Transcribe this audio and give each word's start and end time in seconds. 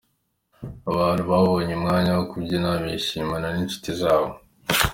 Abantu 0.91 1.21
babonye 1.31 1.71
umwanya 1.75 2.11
wo 2.17 2.23
kubyina, 2.31 2.69
bishimana 2.85 3.47
n'inshuti 3.55 3.89
zabo. 4.01 4.29